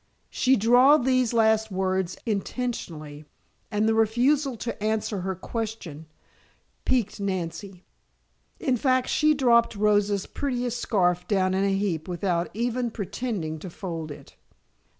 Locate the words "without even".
12.07-12.89